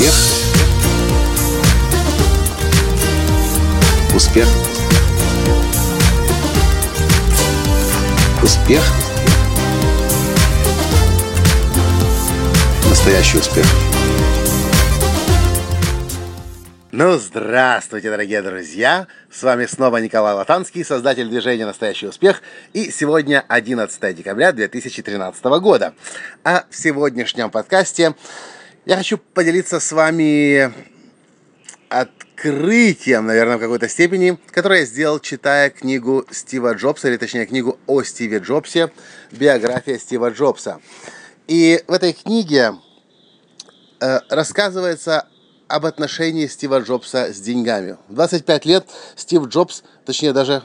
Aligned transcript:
Успех. 0.00 0.14
Успех. 4.14 4.48
Успех. 8.42 8.82
Настоящий 12.88 13.36
успех. 13.36 13.66
Ну, 16.92 17.18
здравствуйте, 17.18 18.10
дорогие 18.10 18.40
друзья! 18.40 19.06
С 19.30 19.42
вами 19.42 19.66
снова 19.66 19.98
Николай 19.98 20.32
Латанский, 20.32 20.82
создатель 20.82 21.28
движения 21.28 21.66
«Настоящий 21.66 22.06
успех». 22.06 22.40
И 22.72 22.90
сегодня 22.90 23.44
11 23.48 24.16
декабря 24.16 24.52
2013 24.52 25.44
года. 25.60 25.92
А 26.42 26.64
в 26.70 26.74
сегодняшнем 26.74 27.50
подкасте 27.50 28.14
я 28.86 28.96
хочу 28.96 29.18
поделиться 29.18 29.80
с 29.80 29.92
вами 29.92 30.72
открытием, 31.88 33.26
наверное, 33.26 33.56
в 33.56 33.60
какой-то 33.60 33.88
степени, 33.88 34.38
которое 34.52 34.80
я 34.80 34.86
сделал, 34.86 35.18
читая 35.18 35.70
книгу 35.70 36.24
Стива 36.30 36.74
Джобса, 36.74 37.08
или 37.08 37.16
точнее 37.16 37.46
книгу 37.46 37.78
о 37.86 38.02
Стиве 38.02 38.38
Джобсе, 38.38 38.90
биография 39.32 39.98
Стива 39.98 40.30
Джобса. 40.30 40.80
И 41.46 41.82
в 41.88 41.92
этой 41.92 42.12
книге 42.12 42.74
э, 44.00 44.20
рассказывается 44.30 45.26
об 45.68 45.84
отношении 45.84 46.46
Стива 46.46 46.80
Джобса 46.80 47.32
с 47.32 47.40
деньгами. 47.40 47.98
В 48.08 48.14
25 48.14 48.64
лет 48.64 48.88
Стив 49.14 49.46
Джобс, 49.46 49.82
точнее 50.06 50.32
даже 50.32 50.62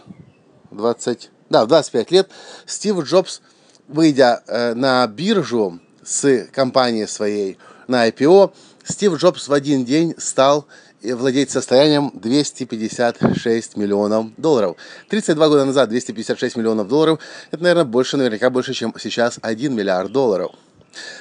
20, 0.72 1.32
да, 1.50 1.66
в 1.66 1.68
25 1.68 2.12
лет 2.12 2.30
Стив 2.66 2.98
Джобс, 3.04 3.42
выйдя 3.88 4.42
э, 4.48 4.74
на 4.74 5.06
биржу 5.08 5.80
с 6.04 6.48
компанией 6.52 7.08
своей 7.08 7.58
на 7.88 8.08
IPO, 8.08 8.54
Стив 8.84 9.16
Джобс 9.16 9.48
в 9.48 9.54
один 9.54 9.86
день 9.86 10.14
стал 10.18 10.68
владеть 11.04 11.52
состоянием 11.52 12.12
256 12.14 13.78
миллионов 13.78 14.28
долларов. 14.38 14.78
32 15.10 15.48
года 15.48 15.66
назад 15.66 15.90
256 15.90 16.56
миллионов 16.56 16.88
долларов, 16.88 17.20
это, 17.52 17.64
наверное, 17.64 17.86
больше, 17.86 18.18
наверняка 18.18 18.50
больше, 18.50 18.74
чем 18.74 18.94
сейчас 19.00 19.40
1 19.42 19.74
миллиард 19.74 20.12
долларов. 20.12 20.52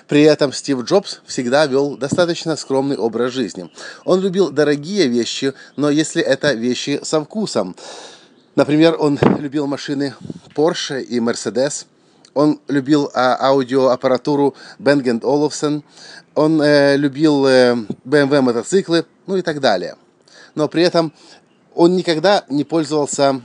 При 0.06 0.22
этом 0.22 0.52
Стив 0.52 0.82
Джобс 0.82 1.20
всегда 1.26 1.66
вел 1.66 1.96
достаточно 1.96 2.56
скромный 2.56 2.96
образ 2.96 3.32
жизни. 3.32 3.70
Он 4.04 4.20
любил 4.20 4.50
дорогие 4.50 5.08
вещи, 5.08 5.52
но 5.76 5.90
если 5.90 6.22
это 6.22 6.52
вещи 6.52 7.00
со 7.02 7.22
вкусом. 7.24 7.74
Например, 8.54 8.96
он 8.98 9.18
любил 9.38 9.66
машины 9.66 10.14
Porsche 10.54 11.02
и 11.02 11.18
Mercedes. 11.18 11.86
Он 12.34 12.60
любил 12.68 13.10
а, 13.14 13.36
аудиоаппаратуру 13.48 14.54
Bang 14.78 15.20
Olufsen. 15.20 15.82
Он 16.34 16.60
э, 16.60 16.96
любил 16.96 17.46
э, 17.46 17.76
BMW 18.04 18.40
мотоциклы, 18.40 19.06
ну 19.26 19.36
и 19.36 19.42
так 19.42 19.60
далее. 19.60 19.96
Но 20.56 20.68
при 20.68 20.82
этом 20.82 21.12
он 21.74 21.96
никогда 21.96 22.44
не 22.48 22.64
пользовался 22.64 23.40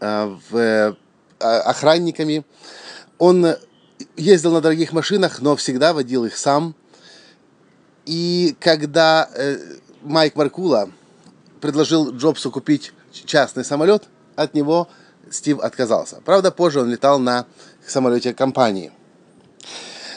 э, 0.00 0.36
в, 0.50 0.56
э, 0.56 0.94
охранниками. 1.38 2.44
Он 3.18 3.56
ездил 4.16 4.52
на 4.52 4.60
дорогих 4.60 4.92
машинах, 4.92 5.40
но 5.40 5.56
всегда 5.56 5.94
водил 5.94 6.26
их 6.26 6.36
сам. 6.36 6.74
И 8.04 8.54
когда 8.60 9.28
э, 9.34 9.58
Майк 10.02 10.36
Маркула 10.36 10.90
предложил 11.60 12.12
Джобсу 12.12 12.50
купить 12.50 12.92
частный 13.24 13.64
самолет, 13.64 14.04
от 14.36 14.54
него 14.54 14.88
Стив 15.30 15.60
отказался. 15.60 16.20
Правда, 16.24 16.50
позже 16.50 16.80
он 16.80 16.90
летал 16.90 17.18
на 17.18 17.46
самолете 17.86 18.34
компании. 18.34 18.92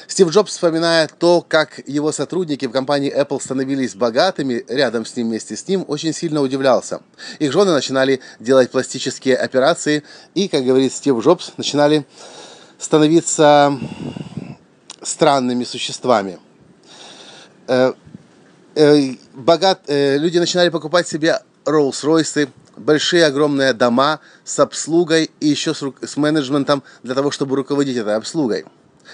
Стив 0.07 0.29
Джобс, 0.29 0.51
вспоминая 0.51 1.07
то, 1.07 1.45
как 1.47 1.81
его 1.87 2.11
сотрудники 2.11 2.65
в 2.65 2.71
компании 2.71 3.15
Apple 3.15 3.39
становились 3.41 3.95
богатыми 3.95 4.65
рядом 4.67 5.05
с 5.05 5.15
ним, 5.15 5.29
вместе 5.29 5.55
с 5.55 5.67
ним, 5.67 5.85
очень 5.87 6.13
сильно 6.13 6.41
удивлялся. 6.41 7.01
Их 7.37 7.51
жены 7.51 7.71
начинали 7.71 8.19
делать 8.39 8.71
пластические 8.71 9.37
операции, 9.37 10.03
и, 10.33 10.47
как 10.47 10.63
говорит 10.63 10.93
Стив 10.93 11.19
Джобс, 11.19 11.51
начинали 11.57 12.05
становиться 12.79 13.77
странными 15.01 15.63
существами. 15.63 16.39
Э, 17.67 17.93
э, 18.75 19.13
богат, 19.35 19.81
э, 19.87 20.17
люди 20.17 20.39
начинали 20.39 20.69
покупать 20.69 21.07
себе 21.07 21.39
Роллс-Ройсы, 21.65 22.49
большие 22.79 23.25
огромные 23.25 23.73
дома 23.73 24.19
с 24.43 24.59
обслугой 24.59 25.29
и 25.39 25.47
еще 25.47 25.73
с, 25.73 25.83
с 26.01 26.17
менеджментом 26.17 26.83
для 27.03 27.15
того, 27.15 27.31
чтобы 27.31 27.55
руководить 27.55 27.97
этой 27.97 28.15
обслугой. 28.15 28.65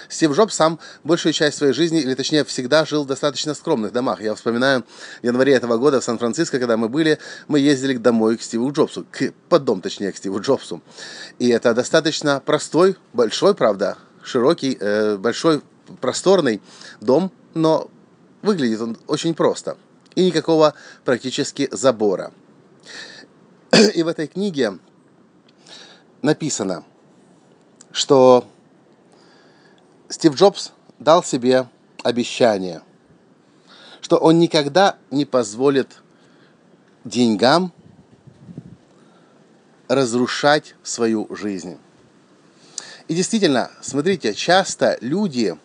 Стив 0.08 0.32
Джобс 0.32 0.54
сам 0.54 0.78
большую 1.04 1.32
часть 1.32 1.58
своей 1.58 1.72
жизни, 1.72 2.00
или 2.00 2.14
точнее 2.14 2.44
всегда 2.44 2.84
жил 2.84 3.04
в 3.04 3.06
достаточно 3.06 3.54
скромных 3.54 3.92
домах. 3.92 4.20
Я 4.20 4.34
вспоминаю 4.34 4.84
в 5.22 5.26
январе 5.26 5.54
этого 5.54 5.78
года 5.78 6.00
в 6.00 6.04
Сан-Франциско, 6.04 6.58
когда 6.58 6.76
мы 6.76 6.88
были, 6.88 7.18
мы 7.48 7.60
ездили 7.60 7.96
домой 7.96 8.36
к 8.36 8.42
Стиву 8.42 8.70
Джобсу, 8.72 9.06
к, 9.10 9.32
под 9.48 9.64
дом 9.64 9.80
точнее 9.80 10.12
к 10.12 10.16
Стиву 10.16 10.40
Джобсу. 10.40 10.82
И 11.38 11.48
это 11.48 11.74
достаточно 11.74 12.42
простой, 12.44 12.96
большой, 13.12 13.54
правда, 13.54 13.96
широкий, 14.22 14.76
э, 14.78 15.16
большой, 15.16 15.62
просторный 16.00 16.60
дом, 17.00 17.32
но 17.54 17.90
выглядит 18.42 18.80
он 18.80 18.98
очень 19.06 19.34
просто. 19.34 19.76
И 20.14 20.24
никакого 20.26 20.74
практически 21.04 21.68
забора. 21.70 22.32
И 23.94 24.02
в 24.02 24.08
этой 24.08 24.26
книге 24.26 24.78
написано, 26.22 26.84
что 27.92 28.46
Стив 30.08 30.34
Джобс 30.34 30.72
дал 30.98 31.22
себе 31.22 31.68
обещание, 32.02 32.82
что 34.00 34.16
он 34.16 34.38
никогда 34.38 34.96
не 35.10 35.24
позволит 35.24 36.02
деньгам 37.04 37.72
разрушать 39.88 40.74
свою 40.82 41.28
жизнь. 41.34 41.78
И 43.08 43.14
действительно, 43.14 43.70
смотрите, 43.82 44.34
часто 44.34 44.96
люди, 45.00 45.56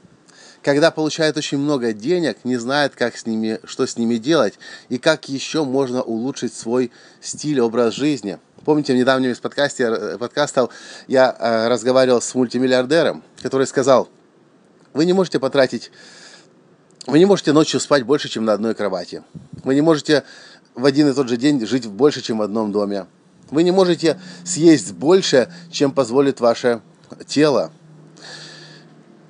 когда 0.63 0.91
получают 0.91 1.37
очень 1.37 1.57
много 1.57 1.93
денег, 1.93 2.37
не 2.43 2.57
знают, 2.57 2.95
как 2.95 3.17
с 3.17 3.25
ними, 3.25 3.59
что 3.63 3.85
с 3.85 3.97
ними 3.97 4.15
делать 4.15 4.59
и 4.89 4.97
как 4.97 5.29
еще 5.29 5.63
можно 5.63 6.01
улучшить 6.01 6.53
свой 6.53 6.91
стиль, 7.19 7.59
образ 7.59 7.93
жизни. 7.93 8.39
Помните, 8.63 8.93
в 8.93 8.95
недавнем 8.95 9.31
из 9.31 9.39
подкасте, 9.39 10.17
подкастов 10.19 10.71
я 11.07 11.35
э, 11.37 11.67
разговаривал 11.67 12.21
с 12.21 12.35
мультимиллиардером, 12.35 13.23
который 13.41 13.65
сказал– 13.65 14.09
вы 14.93 15.05
не 15.05 15.13
можете 15.13 15.39
потратить... 15.39 15.91
Вы 17.07 17.17
не 17.17 17.25
можете 17.25 17.51
ночью 17.51 17.79
спать 17.79 18.03
больше, 18.03 18.29
чем 18.29 18.45
на 18.45 18.53
одной 18.53 18.75
кровати. 18.75 19.23
Вы 19.63 19.73
не 19.73 19.81
можете 19.81 20.23
в 20.75 20.85
один 20.85 21.09
и 21.09 21.13
тот 21.13 21.29
же 21.29 21.37
день 21.37 21.65
жить 21.65 21.87
больше, 21.87 22.21
чем 22.21 22.37
в 22.37 22.41
одном 22.43 22.71
доме. 22.71 23.07
Вы 23.49 23.63
не 23.63 23.71
можете 23.71 24.19
съесть 24.45 24.93
больше, 24.93 25.51
чем 25.71 25.93
позволит 25.93 26.39
ваше 26.39 26.81
тело. 27.25 27.71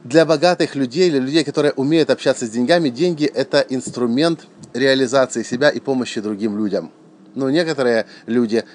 Для 0.04 0.26
богатых 0.26 0.74
людей, 0.74 1.12
для 1.12 1.20
людей, 1.20 1.44
которые 1.44 1.74
умеют 1.74 2.10
общаться 2.10 2.48
с 2.48 2.50
деньгами, 2.50 2.90
деньги– 2.90 3.26
это 3.36 3.60
инструмент 3.70 4.48
реализации 4.74 5.44
себя 5.44 5.70
и 5.70 5.80
помощи 5.80 6.20
другим 6.22 6.58
людям. 6.58 6.92
Но 7.36 7.52
некоторые 7.52 8.08
люди, 8.26 8.66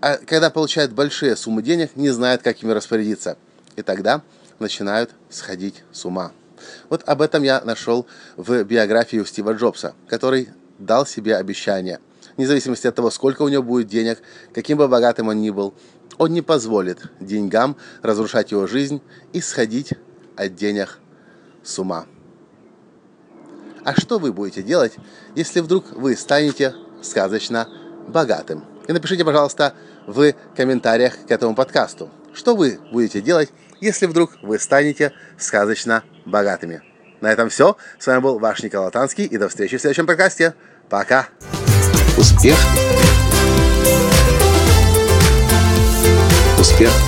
а, 0.00 0.18
когда 0.18 0.50
получают 0.50 0.92
большие 0.92 1.34
суммы 1.34 1.62
денег, 1.62 1.96
не 1.96 2.10
знают, 2.10 2.42
как 2.42 2.62
ими 2.62 2.70
распорядиться. 2.70 3.36
И 3.74 3.82
тогда 3.82 4.22
начинают 4.60 5.10
сходить 5.30 5.82
с 5.90 6.04
ума. 6.04 6.30
Вот 6.90 7.02
об 7.06 7.22
этом 7.22 7.42
я 7.42 7.60
нашел 7.64 8.06
в 8.36 8.62
биографии 8.62 9.22
Стива 9.24 9.54
Джобса, 9.54 9.94
который 10.06 10.48
дал 10.78 11.06
себе 11.06 11.36
обещание. 11.36 11.98
Вне 12.36 12.46
зависимости 12.46 12.86
от 12.86 12.94
того, 12.94 13.10
сколько 13.10 13.42
у 13.42 13.48
него 13.48 13.64
будет 13.64 13.88
денег, 13.88 14.18
каким 14.54 14.78
бы 14.78 14.86
богатым 14.86 15.26
он 15.26 15.40
ни 15.40 15.50
был, 15.50 15.74
он 16.18 16.32
не 16.32 16.42
позволит 16.42 16.98
деньгам 17.18 17.76
разрушать 18.02 18.52
его 18.52 18.68
жизнь 18.68 19.00
и 19.32 19.40
сходить 19.40 19.94
от 20.38 20.54
денег 20.54 20.98
с 21.62 21.78
ума. 21.78 22.06
А 23.84 23.94
что 23.98 24.18
вы 24.18 24.32
будете 24.32 24.62
делать, 24.62 24.94
если 25.34 25.60
вдруг 25.60 25.92
вы 25.92 26.16
станете 26.16 26.74
сказочно 27.02 27.68
богатым? 28.08 28.64
И 28.86 28.92
напишите, 28.92 29.24
пожалуйста, 29.24 29.74
в 30.06 30.32
комментариях 30.56 31.14
к 31.26 31.30
этому 31.30 31.54
подкасту, 31.54 32.10
что 32.32 32.54
вы 32.54 32.78
будете 32.92 33.20
делать, 33.20 33.50
если 33.80 34.06
вдруг 34.06 34.32
вы 34.42 34.58
станете 34.58 35.12
сказочно 35.38 36.02
богатыми. 36.24 36.82
На 37.20 37.32
этом 37.32 37.48
все. 37.48 37.76
С 37.98 38.06
вами 38.06 38.20
был 38.20 38.38
ваш 38.38 38.62
Николай 38.62 38.90
Танский 38.90 39.24
и 39.24 39.38
до 39.38 39.48
встречи 39.48 39.76
в 39.76 39.80
следующем 39.80 40.06
подкасте. 40.06 40.54
Пока. 40.88 41.28
Успех. 42.16 42.56
Успех. 46.58 47.07